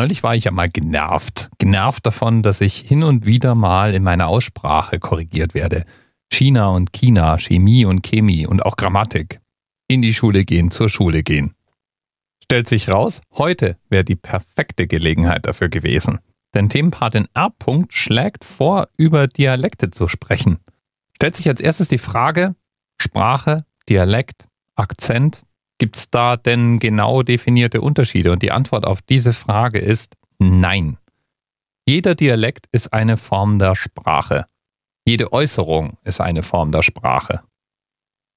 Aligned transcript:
Neulich 0.00 0.22
war 0.22 0.34
ich 0.34 0.44
ja 0.44 0.50
mal 0.50 0.70
genervt. 0.70 1.50
Genervt 1.58 2.06
davon, 2.06 2.42
dass 2.42 2.62
ich 2.62 2.76
hin 2.76 3.02
und 3.02 3.26
wieder 3.26 3.54
mal 3.54 3.94
in 3.94 4.02
meiner 4.02 4.28
Aussprache 4.28 4.98
korrigiert 4.98 5.52
werde. 5.52 5.84
China 6.32 6.68
und 6.68 6.94
China, 6.94 7.36
Chemie 7.36 7.84
und 7.84 8.02
Chemie 8.02 8.46
und 8.46 8.64
auch 8.64 8.76
Grammatik. 8.76 9.42
In 9.88 10.00
die 10.00 10.14
Schule 10.14 10.46
gehen, 10.46 10.70
zur 10.70 10.88
Schule 10.88 11.22
gehen. 11.22 11.52
Stellt 12.42 12.66
sich 12.66 12.88
raus, 12.88 13.20
heute 13.34 13.76
wäre 13.90 14.02
die 14.02 14.16
perfekte 14.16 14.86
Gelegenheit 14.86 15.46
dafür 15.46 15.68
gewesen. 15.68 16.20
Denn 16.54 16.70
Themenpatin 16.70 17.28
R. 17.34 17.52
schlägt 17.90 18.46
vor, 18.46 18.88
über 18.96 19.26
Dialekte 19.26 19.90
zu 19.90 20.08
sprechen. 20.08 20.60
Stellt 21.16 21.36
sich 21.36 21.46
als 21.46 21.60
erstes 21.60 21.88
die 21.88 21.98
Frage, 21.98 22.54
Sprache, 22.98 23.66
Dialekt, 23.86 24.48
Akzent, 24.76 25.42
gibt 25.80 25.96
es 25.96 26.10
da 26.10 26.36
denn 26.36 26.78
genau 26.78 27.24
definierte 27.24 27.80
Unterschiede? 27.80 28.30
Und 28.30 28.42
die 28.42 28.52
Antwort 28.52 28.84
auf 28.84 29.02
diese 29.02 29.32
Frage 29.32 29.80
ist 29.80 30.14
nein. 30.38 30.98
Jeder 31.88 32.14
Dialekt 32.14 32.66
ist 32.70 32.92
eine 32.92 33.16
Form 33.16 33.58
der 33.58 33.74
Sprache. 33.74 34.46
Jede 35.04 35.32
Äußerung 35.32 35.96
ist 36.04 36.20
eine 36.20 36.42
Form 36.42 36.70
der 36.70 36.82
Sprache. 36.82 37.40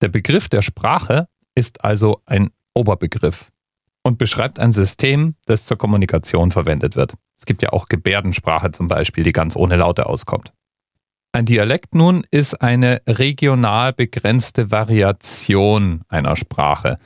Der 0.01 0.07
Begriff 0.07 0.49
der 0.49 0.63
Sprache 0.63 1.27
ist 1.53 1.83
also 1.83 2.21
ein 2.25 2.49
Oberbegriff 2.73 3.51
und 4.01 4.17
beschreibt 4.17 4.57
ein 4.57 4.71
System, 4.71 5.35
das 5.45 5.65
zur 5.65 5.77
Kommunikation 5.77 6.49
verwendet 6.49 6.95
wird. 6.95 7.13
Es 7.37 7.45
gibt 7.45 7.61
ja 7.61 7.73
auch 7.73 7.89
Gebärdensprache 7.89 8.71
zum 8.71 8.87
Beispiel, 8.87 9.23
die 9.23 9.33
ganz 9.33 9.55
ohne 9.55 9.75
Laute 9.75 10.05
auskommt. 10.05 10.53
Ein 11.33 11.45
Dialekt 11.45 11.95
nun 11.95 12.23
ist 12.31 12.61
eine 12.61 13.01
regional 13.07 13.91
begrenzte 13.91 14.71
Variation 14.71 16.03
einer 16.07 16.35
Sprache. 16.35 16.99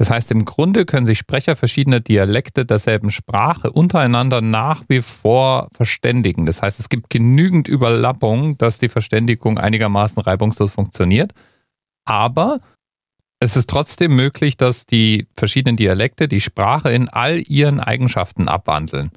Das 0.00 0.08
heißt, 0.08 0.30
im 0.30 0.46
Grunde 0.46 0.86
können 0.86 1.04
sich 1.04 1.18
Sprecher 1.18 1.56
verschiedener 1.56 2.00
Dialekte 2.00 2.64
derselben 2.64 3.10
Sprache 3.10 3.70
untereinander 3.70 4.40
nach 4.40 4.82
wie 4.88 5.02
vor 5.02 5.68
verständigen. 5.74 6.46
Das 6.46 6.62
heißt, 6.62 6.80
es 6.80 6.88
gibt 6.88 7.10
genügend 7.10 7.68
Überlappung, 7.68 8.56
dass 8.56 8.78
die 8.78 8.88
Verständigung 8.88 9.58
einigermaßen 9.58 10.22
reibungslos 10.22 10.72
funktioniert. 10.72 11.34
Aber 12.06 12.60
es 13.40 13.58
ist 13.58 13.68
trotzdem 13.68 14.16
möglich, 14.16 14.56
dass 14.56 14.86
die 14.86 15.26
verschiedenen 15.36 15.76
Dialekte 15.76 16.28
die 16.28 16.40
Sprache 16.40 16.90
in 16.90 17.10
all 17.10 17.38
ihren 17.38 17.78
Eigenschaften 17.78 18.48
abwandeln. 18.48 19.10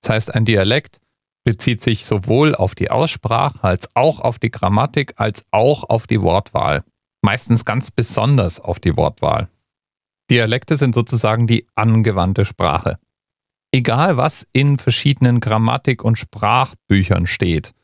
Das 0.00 0.08
heißt, 0.08 0.34
ein 0.34 0.46
Dialekt 0.46 1.02
bezieht 1.44 1.82
sich 1.82 2.06
sowohl 2.06 2.54
auf 2.54 2.74
die 2.74 2.90
Aussprache 2.90 3.62
als 3.62 3.94
auch 3.94 4.20
auf 4.20 4.38
die 4.38 4.50
Grammatik 4.50 5.12
als 5.16 5.44
auch 5.50 5.84
auf 5.84 6.06
die 6.06 6.22
Wortwahl. 6.22 6.82
Meistens 7.20 7.66
ganz 7.66 7.90
besonders 7.90 8.58
auf 8.58 8.80
die 8.80 8.96
Wortwahl. 8.96 9.50
Dialekte 10.30 10.76
sind 10.76 10.94
sozusagen 10.94 11.46
die 11.46 11.66
angewandte 11.74 12.44
Sprache. 12.44 12.98
Egal 13.72 14.16
was 14.16 14.46
in 14.52 14.78
verschiedenen 14.78 15.40
Grammatik- 15.40 16.04
und 16.04 16.16
Sprachbüchern 16.16 17.26
steht, 17.26 17.74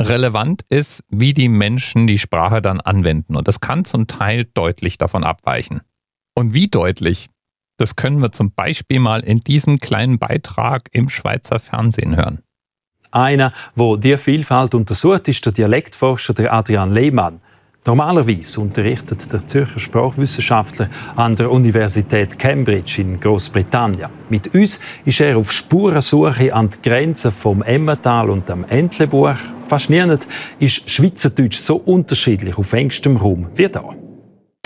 relevant 0.00 0.62
ist, 0.68 1.04
wie 1.08 1.34
die 1.34 1.48
Menschen 1.48 2.06
die 2.06 2.18
Sprache 2.18 2.62
dann 2.62 2.80
anwenden. 2.80 3.36
Und 3.36 3.46
das 3.46 3.60
kann 3.60 3.84
zum 3.84 4.06
Teil 4.06 4.46
deutlich 4.54 4.98
davon 4.98 5.24
abweichen. 5.24 5.82
Und 6.34 6.54
wie 6.54 6.68
deutlich, 6.68 7.28
das 7.76 7.96
können 7.96 8.20
wir 8.20 8.32
zum 8.32 8.52
Beispiel 8.52 8.98
mal 8.98 9.20
in 9.20 9.40
diesem 9.40 9.78
kleinen 9.78 10.18
Beitrag 10.18 10.88
im 10.92 11.08
Schweizer 11.08 11.58
Fernsehen 11.58 12.16
hören. 12.16 12.40
Einer, 13.10 13.52
wo 13.74 13.96
die 13.96 14.16
Vielfalt 14.16 14.74
untersucht, 14.74 15.28
ist 15.28 15.44
der 15.44 15.52
Dialektforscher 15.52 16.34
Adrian 16.52 16.92
Lehmann. 16.92 17.40
Normalerweise 17.86 18.60
unterrichtet 18.60 19.32
der 19.32 19.46
Zürcher 19.46 19.80
Sprachwissenschaftler 19.80 20.90
an 21.16 21.34
der 21.34 21.50
Universität 21.50 22.38
Cambridge 22.38 23.00
in 23.00 23.18
Großbritannien. 23.18 24.10
Mit 24.28 24.54
uns 24.54 24.80
ist 25.06 25.20
er 25.20 25.38
auf 25.38 25.50
Spurensuche 25.50 26.54
an 26.54 26.68
die 26.68 26.82
Grenzen 26.82 27.32
vom 27.32 27.62
Emmental 27.62 28.28
und 28.28 28.48
dem 28.50 28.64
Entlebuch. 28.64 29.36
Fast 29.66 29.88
niemand 29.88 30.28
ist 30.58 30.90
Schweizerdeutsch 30.90 31.56
so 31.56 31.76
unterschiedlich 31.76 32.58
auf 32.58 32.70
engstem 32.74 33.16
Raum 33.16 33.46
wie 33.54 33.68
da. 33.68 33.94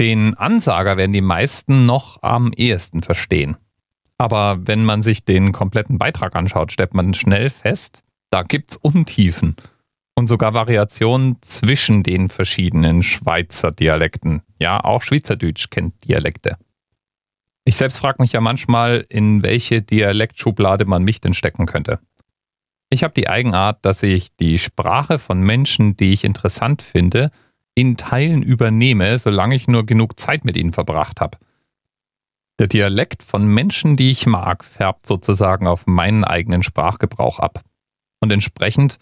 Den 0.00 0.34
Ansager 0.34 0.96
werden 0.96 1.12
die 1.12 1.20
meisten 1.20 1.86
noch 1.86 2.20
am 2.20 2.52
ehesten 2.52 3.02
verstehen. 3.02 3.56
Aber 4.18 4.58
wenn 4.66 4.84
man 4.84 5.02
sich 5.02 5.24
den 5.24 5.52
kompletten 5.52 5.98
Beitrag 5.98 6.34
anschaut, 6.34 6.72
stellt 6.72 6.94
man 6.94 7.14
schnell 7.14 7.48
fest, 7.48 8.02
da 8.30 8.42
gibt's 8.42 8.76
Untiefen 8.76 9.54
und 10.14 10.26
sogar 10.26 10.54
Variationen 10.54 11.36
zwischen 11.42 12.02
den 12.02 12.28
verschiedenen 12.28 13.02
Schweizer 13.02 13.72
Dialekten. 13.72 14.42
Ja, 14.58 14.82
auch 14.82 15.02
Schweizerdeutsch 15.02 15.70
kennt 15.70 16.04
Dialekte. 16.06 16.56
Ich 17.64 17.76
selbst 17.76 17.98
frage 17.98 18.22
mich 18.22 18.32
ja 18.32 18.40
manchmal, 18.40 19.04
in 19.08 19.42
welche 19.42 19.82
Dialektschublade 19.82 20.84
man 20.84 21.02
mich 21.02 21.20
denn 21.20 21.34
stecken 21.34 21.66
könnte. 21.66 21.98
Ich 22.90 23.02
habe 23.02 23.14
die 23.14 23.28
Eigenart, 23.28 23.84
dass 23.84 24.02
ich 24.02 24.36
die 24.36 24.58
Sprache 24.58 25.18
von 25.18 25.40
Menschen, 25.40 25.96
die 25.96 26.12
ich 26.12 26.24
interessant 26.24 26.82
finde, 26.82 27.30
in 27.74 27.96
Teilen 27.96 28.42
übernehme, 28.42 29.18
solange 29.18 29.56
ich 29.56 29.66
nur 29.66 29.84
genug 29.84 30.20
Zeit 30.20 30.44
mit 30.44 30.56
ihnen 30.56 30.72
verbracht 30.72 31.20
habe. 31.20 31.38
Der 32.60 32.68
Dialekt 32.68 33.24
von 33.24 33.46
Menschen, 33.48 33.96
die 33.96 34.10
ich 34.10 34.26
mag, 34.26 34.62
färbt 34.62 35.06
sozusagen 35.06 35.66
auf 35.66 35.86
meinen 35.86 36.22
eigenen 36.22 36.62
Sprachgebrauch 36.62 37.40
ab. 37.40 37.62
Und 38.20 38.30
entsprechend 38.30 38.98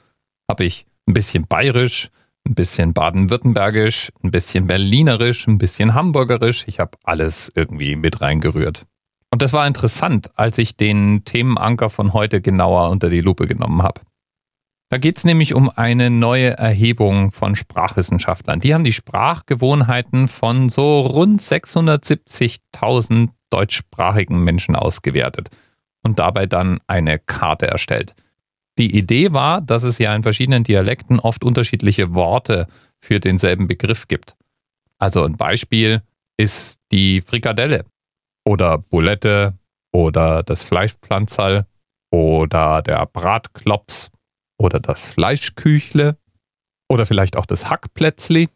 habe 0.48 0.64
ich 0.64 0.86
ein 1.06 1.14
bisschen 1.14 1.46
bayerisch, 1.46 2.10
ein 2.46 2.54
bisschen 2.54 2.92
baden-württembergisch, 2.92 4.12
ein 4.22 4.30
bisschen 4.30 4.66
berlinerisch, 4.66 5.46
ein 5.46 5.58
bisschen 5.58 5.94
hamburgerisch. 5.94 6.64
Ich 6.66 6.80
habe 6.80 6.98
alles 7.04 7.52
irgendwie 7.54 7.96
mit 7.96 8.20
reingerührt. 8.20 8.86
Und 9.30 9.42
das 9.42 9.52
war 9.52 9.66
interessant, 9.66 10.30
als 10.36 10.58
ich 10.58 10.76
den 10.76 11.24
Themenanker 11.24 11.88
von 11.88 12.12
heute 12.12 12.40
genauer 12.40 12.90
unter 12.90 13.08
die 13.08 13.22
Lupe 13.22 13.46
genommen 13.46 13.82
habe. 13.82 14.02
Da 14.90 14.98
geht 14.98 15.16
es 15.16 15.24
nämlich 15.24 15.54
um 15.54 15.70
eine 15.70 16.10
neue 16.10 16.50
Erhebung 16.50 17.30
von 17.30 17.56
Sprachwissenschaftlern. 17.56 18.60
Die 18.60 18.74
haben 18.74 18.84
die 18.84 18.92
Sprachgewohnheiten 18.92 20.28
von 20.28 20.68
so 20.68 21.00
rund 21.00 21.40
670.000 21.40 23.30
deutschsprachigen 23.48 24.44
Menschen 24.44 24.76
ausgewertet 24.76 25.48
und 26.02 26.18
dabei 26.18 26.44
dann 26.44 26.78
eine 26.88 27.18
Karte 27.18 27.68
erstellt. 27.68 28.14
Die 28.78 28.96
Idee 28.96 29.32
war, 29.32 29.60
dass 29.60 29.82
es 29.82 29.98
ja 29.98 30.14
in 30.14 30.22
verschiedenen 30.22 30.64
Dialekten 30.64 31.20
oft 31.20 31.44
unterschiedliche 31.44 32.14
Worte 32.14 32.66
für 33.00 33.20
denselben 33.20 33.66
Begriff 33.66 34.08
gibt. 34.08 34.34
Also 34.98 35.24
ein 35.24 35.36
Beispiel 35.36 36.02
ist 36.38 36.78
die 36.90 37.20
Frikadelle 37.20 37.84
oder 38.44 38.78
Bulette 38.78 39.58
oder 39.92 40.42
das 40.42 40.62
Fleischpflanzerl 40.62 41.66
oder 42.10 42.82
der 42.82 43.06
Bratklops 43.06 44.10
oder 44.58 44.80
das 44.80 45.06
Fleischküchle 45.06 46.16
oder 46.88 47.06
vielleicht 47.06 47.36
auch 47.36 47.46
das 47.46 47.68
Hackplätzli. 47.70 48.48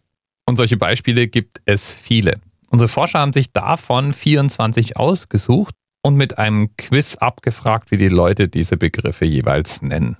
Und 0.46 0.56
solche 0.56 0.76
Beispiele 0.76 1.26
gibt 1.26 1.60
es 1.64 1.92
viele. 1.92 2.40
Unsere 2.70 2.88
Forscher 2.88 3.18
haben 3.18 3.32
sich 3.32 3.52
davon 3.52 4.12
24 4.12 4.96
ausgesucht 4.96 5.74
und 6.06 6.14
mit 6.14 6.38
einem 6.38 6.76
Quiz 6.76 7.16
abgefragt, 7.16 7.90
wie 7.90 7.96
die 7.96 8.08
Leute 8.08 8.48
diese 8.48 8.76
Begriffe 8.76 9.24
jeweils 9.24 9.82
nennen. 9.82 10.16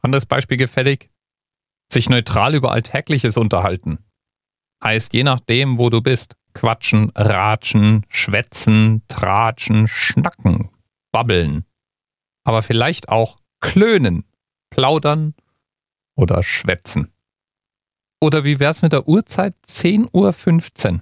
Anderes 0.00 0.24
Beispiel 0.24 0.56
gefällig? 0.56 1.10
Sich 1.92 2.08
neutral 2.08 2.54
über 2.54 2.72
Alltägliches 2.72 3.36
unterhalten. 3.36 3.98
Heißt 4.82 5.12
je 5.12 5.22
nachdem, 5.22 5.76
wo 5.76 5.90
du 5.90 6.00
bist, 6.00 6.36
quatschen, 6.54 7.10
ratschen, 7.14 8.06
schwätzen, 8.08 9.02
tratschen, 9.08 9.88
schnacken, 9.88 10.70
babbeln. 11.12 11.66
Aber 12.44 12.62
vielleicht 12.62 13.10
auch 13.10 13.36
klönen, 13.60 14.24
plaudern 14.70 15.34
oder 16.16 16.42
schwätzen. 16.42 17.12
Oder 18.22 18.44
wie 18.44 18.58
wär's 18.58 18.80
mit 18.80 18.94
der 18.94 19.06
Uhrzeit 19.06 19.54
10.15 19.66 20.92
Uhr? 20.94 21.00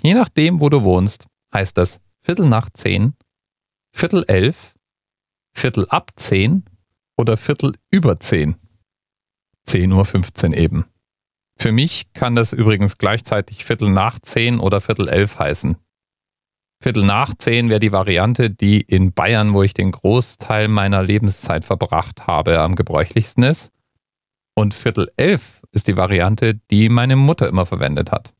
Je 0.00 0.14
nachdem, 0.14 0.60
wo 0.60 0.68
du 0.68 0.84
wohnst, 0.84 1.26
heißt 1.52 1.76
das 1.76 2.00
Viertel 2.22 2.48
nach 2.48 2.70
zehn, 2.70 3.16
Viertel 3.92 4.24
elf, 4.28 4.74
Viertel 5.54 5.86
ab 5.88 6.12
zehn 6.16 6.64
oder 7.16 7.36
Viertel 7.36 7.74
über 7.90 8.20
zehn. 8.20 8.56
10.15 9.68 10.50
Uhr 10.50 10.56
eben. 10.56 10.84
Für 11.58 11.72
mich 11.72 12.12
kann 12.12 12.36
das 12.36 12.52
übrigens 12.52 12.98
gleichzeitig 12.98 13.64
Viertel 13.64 13.90
nach 13.90 14.18
zehn 14.20 14.60
oder 14.60 14.80
Viertel 14.80 15.08
elf 15.08 15.38
heißen. 15.38 15.76
Viertel 16.80 17.04
nach 17.04 17.34
zehn 17.36 17.68
wäre 17.68 17.80
die 17.80 17.90
Variante, 17.90 18.50
die 18.50 18.80
in 18.80 19.12
Bayern, 19.12 19.52
wo 19.52 19.64
ich 19.64 19.74
den 19.74 19.90
Großteil 19.90 20.68
meiner 20.68 21.02
Lebenszeit 21.02 21.64
verbracht 21.64 22.28
habe, 22.28 22.60
am 22.60 22.76
gebräuchlichsten 22.76 23.42
ist. 23.42 23.72
Und 24.54 24.74
Viertel 24.74 25.08
elf 25.16 25.62
ist 25.72 25.88
die 25.88 25.96
Variante, 25.96 26.54
die 26.70 26.88
meine 26.88 27.16
Mutter 27.16 27.48
immer 27.48 27.66
verwendet 27.66 28.12
hat. 28.12 28.32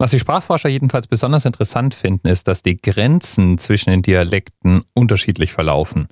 Was 0.00 0.12
die 0.12 0.18
Sprachforscher 0.18 0.70
jedenfalls 0.70 1.06
besonders 1.06 1.44
interessant 1.44 1.92
finden, 1.92 2.26
ist, 2.26 2.48
dass 2.48 2.62
die 2.62 2.78
Grenzen 2.78 3.58
zwischen 3.58 3.90
den 3.90 4.00
Dialekten 4.00 4.82
unterschiedlich 4.94 5.52
verlaufen. 5.52 6.08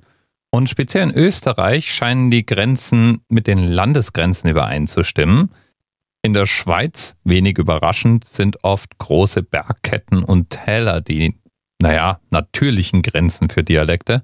Und 0.51 0.69
speziell 0.69 1.09
in 1.09 1.15
Österreich 1.15 1.91
scheinen 1.91 2.29
die 2.29 2.45
Grenzen 2.45 3.23
mit 3.29 3.47
den 3.47 3.57
Landesgrenzen 3.57 4.47
übereinzustimmen. 4.47 5.49
In 6.21 6.33
der 6.33 6.45
Schweiz, 6.45 7.15
wenig 7.23 7.57
überraschend, 7.57 8.25
sind 8.25 8.63
oft 8.63 8.99
große 8.99 9.41
Bergketten 9.41 10.23
und 10.23 10.51
Täler 10.51 11.01
die, 11.01 11.39
naja, 11.81 12.19
natürlichen 12.29 13.01
Grenzen 13.01 13.49
für 13.49 13.63
Dialekte. 13.63 14.21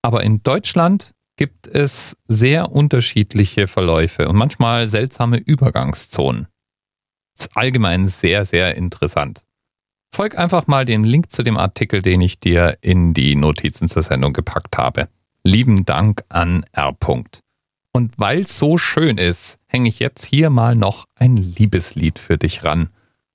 Aber 0.00 0.22
in 0.22 0.42
Deutschland 0.42 1.12
gibt 1.36 1.66
es 1.66 2.16
sehr 2.26 2.72
unterschiedliche 2.72 3.66
Verläufe 3.66 4.30
und 4.30 4.36
manchmal 4.36 4.88
seltsame 4.88 5.36
Übergangszonen. 5.36 6.46
Ist 7.38 7.56
allgemein 7.56 8.08
sehr, 8.08 8.44
sehr 8.44 8.76
interessant. 8.76 9.42
Folg 10.14 10.36
einfach 10.36 10.66
mal 10.66 10.84
dem 10.84 11.04
Link 11.04 11.30
zu 11.30 11.42
dem 11.42 11.56
Artikel, 11.56 12.02
den 12.02 12.20
ich 12.20 12.38
dir 12.38 12.76
in 12.82 13.14
die 13.14 13.34
Notizen 13.34 13.88
zur 13.88 14.02
Sendung 14.02 14.32
gepackt 14.34 14.76
habe. 14.76 15.08
Lieben 15.42 15.86
Dank 15.86 16.22
an 16.28 16.64
R. 16.72 16.94
Und 17.94 18.18
weil 18.18 18.40
es 18.40 18.58
so 18.58 18.78
schön 18.78 19.18
ist, 19.18 19.58
hänge 19.66 19.88
ich 19.88 19.98
jetzt 19.98 20.24
hier 20.24 20.50
mal 20.50 20.74
noch 20.74 21.06
ein 21.14 21.36
Liebeslied 21.36 22.18
für 22.18 22.38
dich 22.38 22.64
ran. 22.64 22.90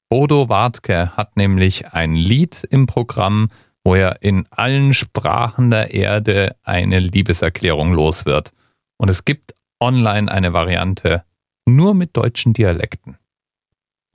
Bodo 0.09 0.50
Wartke 0.50 1.17
hat 1.17 1.35
nämlich 1.35 1.93
ein 1.93 2.15
Lied 2.15 2.63
im 2.69 2.85
Programm, 2.85 3.50
wo 3.83 3.95
er 3.95 4.21
in 4.21 4.45
allen 4.51 4.93
Sprachen 4.93 5.69
der 5.69 5.93
Erde 5.93 6.55
eine 6.63 7.00
Liebeserklärung 7.00 7.93
los 7.93 8.25
wird. 8.25 8.51
Und 8.97 9.09
es 9.09 9.25
gibt 9.25 9.53
online 9.79 10.31
eine 10.31 10.53
Variante 10.53 11.23
nur 11.65 11.93
mit 11.93 12.15
deutschen 12.15 12.53
Dialekten. 12.53 13.17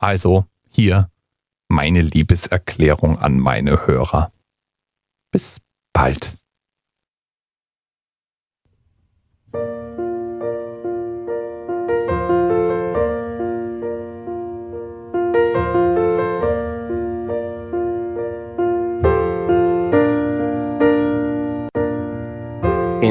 Also 0.02 0.46
hier 0.68 1.10
meine 1.68 2.00
Liebeserklärung 2.00 3.20
an 3.20 3.38
meine 3.38 3.86
Hörer. 3.86 4.32
Bis 5.30 5.60
bald. 5.92 6.41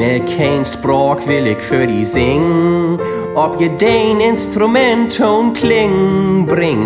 In 0.02 0.28
geen 0.28 0.66
spraak 0.66 1.20
wil 1.20 1.44
ik 1.44 1.62
voor 1.62 1.86
die 1.86 2.04
zing, 2.04 3.00
op 3.34 3.54
je 3.58 3.76
deen 3.76 4.20
instrumenttoon 4.20 5.52
kling 5.52 6.46
bring. 6.46 6.82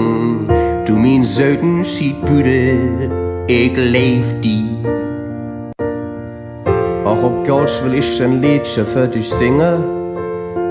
Du 0.85 0.93
min 0.93 1.25
zuiden 1.25 1.85
ziet 1.85 2.21
bude, 2.25 2.75
ik 3.47 3.77
leef 3.77 4.27
die. 4.41 4.81
Auch 7.05 7.23
op 7.23 7.47
Gausch 7.47 7.83
will 7.83 7.95
ich 7.95 8.23
ein 8.23 8.41
Liedje 8.41 8.85
für 8.85 9.09
dich 9.09 9.29
singen. 9.29 9.85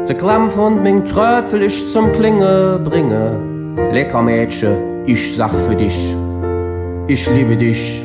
Der 0.07 0.15
Klamm 0.15 0.51
von 0.51 0.81
mein 0.81 1.03
Tröd 1.05 1.51
will 1.51 1.61
ich 1.61 1.91
zum 1.91 2.11
Klinge 2.11 2.79
bringen. 2.83 3.75
Lecker 3.91 4.21
Mädchen, 4.21 5.03
ich 5.05 5.35
sag 5.35 5.51
für 5.67 5.75
dich, 5.75 6.15
ich 7.07 7.29
liebe 7.29 7.55
dich. 7.55 8.04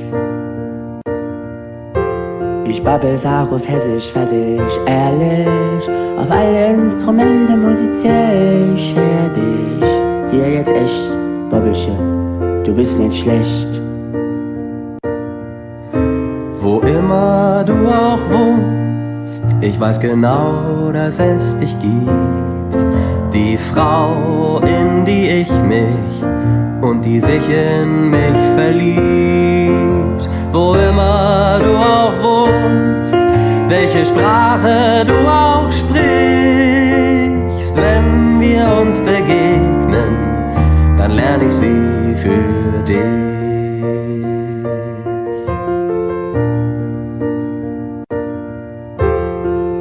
Ich 2.71 2.85
babbel 2.85 3.17
auch 3.17 3.51
auf 3.51 3.69
Hessisch 3.69 4.13
fertig, 4.13 4.61
ehrlich. 4.87 5.91
Auf 6.17 6.31
alle 6.31 6.75
Instrumente 6.75 7.57
musizier 7.57 8.73
ich 8.73 8.95
fertig. 8.95 9.91
Hier 10.31 10.49
jetzt 10.53 10.71
echt 10.71 11.13
Babbelchen, 11.51 12.63
du 12.63 12.73
bist 12.73 12.97
nicht 13.01 13.23
schlecht. 13.23 13.81
Wo 16.63 16.79
immer 16.83 17.65
du 17.67 17.75
auch 17.89 18.21
wohnst, 18.31 19.45
ich 19.61 19.81
weiß 19.81 19.99
genau, 19.99 20.93
dass 20.93 21.19
es 21.19 21.59
dich 21.59 21.77
gibt. 21.81 22.87
Die 23.35 23.59
Frau, 23.59 24.61
in 24.63 25.05
die 25.05 25.29
ich 25.29 25.51
mich 25.65 26.25
und 26.83 27.05
die 27.05 27.19
sich 27.19 27.43
in 27.49 28.11
mich 28.11 28.39
verliebt. 28.55 29.90
Welche 33.93 34.05
Sprache 34.05 35.05
du 35.05 35.15
auch 35.29 35.71
sprichst, 35.73 35.97
wenn 37.77 38.41
wir 38.41 38.81
uns 38.81 39.01
begegnen 39.01 40.17
dann 40.97 41.13
lerne 41.13 41.47
ich 41.49 41.55
sie 41.55 42.15
für 42.17 42.83
dich. 42.87 42.97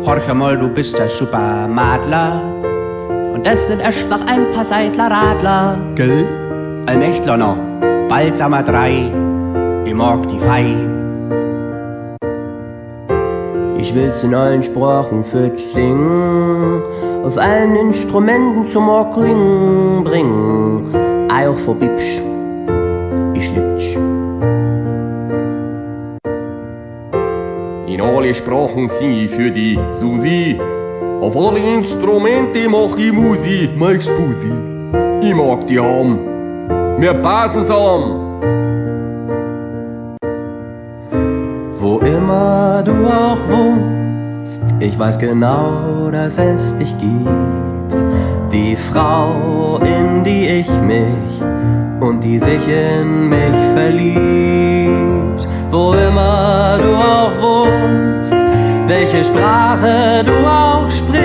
Horch 0.06 0.34
mal, 0.34 0.58
du 0.58 0.70
bist 0.70 0.98
der 0.98 1.10
Supermadler 1.10 2.42
und 3.34 3.46
das 3.46 3.68
sind 3.68 3.82
erst 3.82 4.10
noch 4.10 4.26
ein 4.26 4.50
paar 4.52 4.64
Seidler 4.64 5.12
Radler. 5.12 5.78
Gell? 5.96 6.26
Allmächtler 6.86 7.38
noch, 7.38 7.58
bald 8.08 8.38
sind 8.38 8.50
wir 8.50 8.64
drei, 8.64 9.12
ich 9.86 9.94
mag 9.94 10.26
die 10.30 10.40
Fei. 10.40 10.99
Ich 13.80 13.96
will's 13.96 14.24
in 14.24 14.36
allen 14.36 14.62
Sprachen 14.62 15.24
für 15.24 15.50
dich 15.50 15.66
singen, 15.68 16.82
auf 17.24 17.38
allen 17.38 17.76
Instrumenten 17.76 18.68
zum 18.68 18.88
Klingen 19.14 20.04
bringen 20.04 21.00
auch 21.50 21.58
vorbeibst. 21.58 22.22
Ich 23.34 23.50
lieb. 23.52 23.70
In 27.88 28.02
alle 28.02 28.34
Sprachen 28.34 28.88
sing 28.90 29.12
ich 29.12 29.32
für 29.32 29.52
die 29.52 29.80
Susi. 29.94 30.60
Auf 31.22 31.36
alle 31.36 31.60
Instrumente 31.60 32.70
mach 32.70 32.98
ich 32.98 33.12
Musi, 33.12 33.70
magst 33.76 34.10
Pusi. 34.16 34.52
Ich 35.22 35.36
mag 35.36 35.66
die 35.68 35.80
haben. 35.80 36.20
Wir 37.00 37.14
passen 37.16 37.66
zusammen. 37.66 38.29
Immer 42.18 42.84
du 42.84 43.06
auch 43.06 43.38
wohnst, 43.50 44.64
ich 44.80 44.98
weiß 44.98 45.20
genau, 45.20 46.10
dass 46.12 46.38
es 46.38 46.76
dich 46.78 46.98
gibt 46.98 47.70
die 48.52 48.76
Frau, 48.76 49.80
in 49.84 50.24
die 50.24 50.48
ich 50.48 50.70
mich 50.82 51.42
und 52.00 52.24
die 52.24 52.40
sich 52.40 52.68
in 52.68 53.30
mich 53.30 53.56
verliebt. 53.76 55.48
Wo 55.72 55.94
immer 55.94 56.80
du 56.82 56.96
auch 56.96 57.32
wohnst, 57.42 58.36
welche 58.88 59.24
Sprache 59.24 60.24
du 60.26 60.34
auch 60.48 60.90
sprichst, 60.90 61.20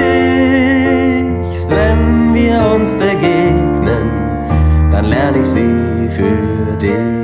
wenn 1.71 2.35
wir 2.35 2.75
uns 2.75 2.95
begegnen, 2.95 4.11
dann 4.91 5.07
lerne 5.07 5.39
ich 5.39 5.49
sie 5.49 6.09
für 6.11 6.77
dich. 6.79 7.24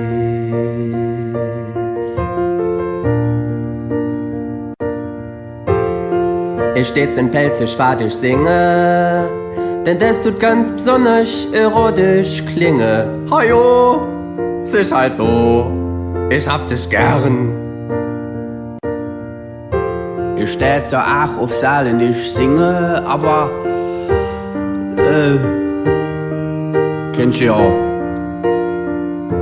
Ich 6.81 6.89
stets 6.89 7.19
in 7.19 7.31
Pelzisch 7.31 7.77
fadisch 7.77 8.15
singe 8.15 9.29
denn 9.87 9.99
das 9.99 10.21
tut 10.23 10.39
ganz 10.39 10.71
besonders 10.71 11.47
erotisch 11.53 12.45
klinge. 12.47 13.09
Hajo, 13.31 14.07
ist 14.65 14.93
halt 14.93 15.15
so, 15.15 15.71
ich 16.31 16.47
hab 16.49 16.67
dich 16.67 16.89
gern. 16.89 17.53
Ich 20.37 20.53
steh 20.53 20.83
so 20.85 20.97
auch 20.97 21.39
auf 21.39 21.55
Saalen, 21.55 22.01
ich 22.01 22.33
singe, 22.33 23.03
aber 23.07 23.51
äh, 24.97 25.37
kennst 27.13 27.41
du 27.41 27.45
ja. 27.45 27.59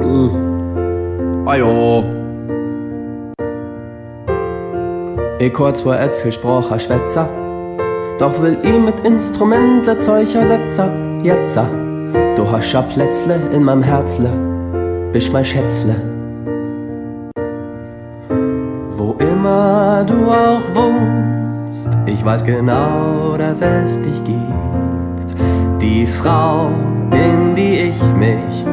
Hm. 0.00 1.44
Hajo. 1.46 2.17
Ich 5.40 5.54
kurz 5.54 5.82
vor 5.82 5.96
Äpfel 5.96 6.32
sprach 6.32 6.80
Schwätzer. 6.80 7.28
Doch 8.18 8.42
will 8.42 8.58
ich 8.60 8.76
mit 8.76 9.06
Instrumentle 9.06 9.96
Zeug 9.98 10.34
ersetzen, 10.34 11.20
jetzt. 11.22 11.56
Du 12.34 12.50
hast 12.50 12.72
ja 12.72 12.82
Plätzle 12.82 13.38
in 13.52 13.62
meinem 13.62 13.84
Herzle, 13.84 14.30
bist 15.12 15.32
mein 15.32 15.44
Schätzle. 15.44 15.94
Wo 18.96 19.14
immer 19.20 20.04
du 20.08 20.28
auch 20.28 20.74
wohnst, 20.74 21.88
ich 22.06 22.24
weiß 22.24 22.44
genau, 22.44 23.36
dass 23.38 23.60
es 23.60 23.96
dich 24.02 24.24
gibt. 24.24 25.36
Die 25.80 26.04
Frau, 26.04 26.70
in 27.12 27.54
die 27.54 27.90
ich 27.90 28.02
mich 28.18 28.66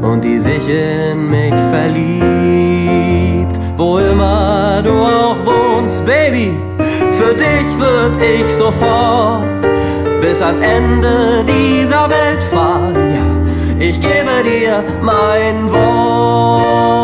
und 0.00 0.22
die 0.22 0.38
sich 0.38 0.68
in 0.68 1.28
mich 1.28 1.54
verliebt. 1.72 3.63
Wo 3.76 3.98
immer 3.98 4.82
du 4.82 4.92
auch 4.92 5.36
wohnst, 5.44 6.04
Baby 6.06 6.52
für 7.18 7.34
dich 7.34 7.78
würd 7.78 8.16
ich 8.22 8.54
sofort 8.54 9.42
bis 10.20 10.40
ans 10.42 10.60
Ende 10.60 11.44
dieser 11.46 12.08
Welt 12.08 12.42
fahren. 12.52 12.94
Ja, 13.14 13.84
ich 13.84 14.00
gebe 14.00 14.42
dir 14.44 14.84
mein 15.02 15.70
Wort. 15.72 17.03